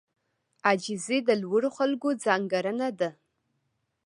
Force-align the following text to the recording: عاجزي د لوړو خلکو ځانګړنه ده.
عاجزي 0.65 1.19
د 1.27 1.29
لوړو 1.43 1.69
خلکو 1.77 2.07
ځانګړنه 2.25 2.87
ده. 2.99 3.09